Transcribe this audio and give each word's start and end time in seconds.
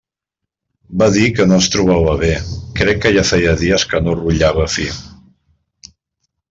Va 1.01 1.09
dir 1.15 1.25
que 1.39 1.45
no 1.49 1.59
es 1.63 1.67
trobava 1.75 2.15
bé, 2.23 2.31
crec 2.81 3.05
que 3.05 3.13
ja 3.19 3.27
feia 3.33 3.55
dies 3.63 3.89
que 3.93 4.05
no 4.07 4.19
rutllava 4.21 4.69
fi. 4.77 4.91